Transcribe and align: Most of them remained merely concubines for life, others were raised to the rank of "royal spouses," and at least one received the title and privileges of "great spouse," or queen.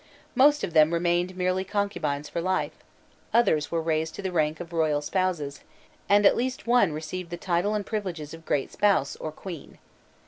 Most 0.33 0.63
of 0.63 0.73
them 0.73 0.91
remained 0.95 1.37
merely 1.37 1.63
concubines 1.63 2.27
for 2.27 2.41
life, 2.41 2.71
others 3.35 3.69
were 3.69 3.83
raised 3.83 4.15
to 4.15 4.23
the 4.23 4.31
rank 4.31 4.59
of 4.59 4.73
"royal 4.73 4.99
spouses," 4.99 5.61
and 6.09 6.25
at 6.25 6.35
least 6.35 6.65
one 6.65 6.91
received 6.91 7.29
the 7.29 7.37
title 7.37 7.75
and 7.75 7.85
privileges 7.85 8.33
of 8.33 8.43
"great 8.43 8.71
spouse," 8.71 9.15
or 9.17 9.31
queen. 9.31 9.77